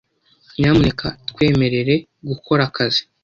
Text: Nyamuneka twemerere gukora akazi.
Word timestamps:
Nyamuneka 0.57 1.07
twemerere 1.29 1.95
gukora 2.29 2.61
akazi. 2.69 3.01